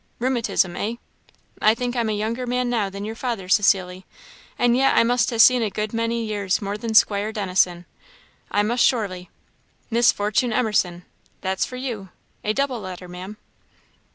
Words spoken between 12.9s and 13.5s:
Maam."